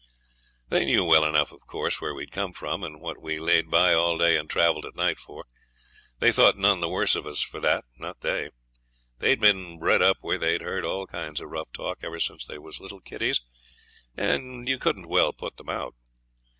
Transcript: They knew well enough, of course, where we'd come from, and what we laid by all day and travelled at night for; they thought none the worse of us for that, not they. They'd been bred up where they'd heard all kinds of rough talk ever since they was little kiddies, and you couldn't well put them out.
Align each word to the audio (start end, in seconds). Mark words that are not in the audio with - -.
They 0.69 0.83
knew 0.83 1.05
well 1.05 1.23
enough, 1.23 1.51
of 1.51 1.59
course, 1.67 2.01
where 2.01 2.15
we'd 2.15 2.31
come 2.31 2.53
from, 2.53 2.83
and 2.83 2.99
what 2.99 3.21
we 3.21 3.37
laid 3.37 3.69
by 3.69 3.93
all 3.93 4.17
day 4.17 4.35
and 4.35 4.49
travelled 4.49 4.83
at 4.87 4.95
night 4.95 5.19
for; 5.19 5.45
they 6.17 6.31
thought 6.31 6.57
none 6.57 6.79
the 6.81 6.89
worse 6.89 7.13
of 7.15 7.27
us 7.27 7.39
for 7.43 7.59
that, 7.59 7.85
not 7.99 8.21
they. 8.21 8.49
They'd 9.19 9.39
been 9.39 9.77
bred 9.77 10.01
up 10.01 10.17
where 10.21 10.39
they'd 10.39 10.61
heard 10.61 10.85
all 10.85 11.05
kinds 11.05 11.39
of 11.39 11.51
rough 11.51 11.71
talk 11.71 11.99
ever 12.01 12.19
since 12.19 12.47
they 12.47 12.57
was 12.57 12.79
little 12.79 12.99
kiddies, 12.99 13.41
and 14.17 14.67
you 14.67 14.79
couldn't 14.79 15.05
well 15.07 15.33
put 15.33 15.57
them 15.57 15.69
out. 15.69 15.93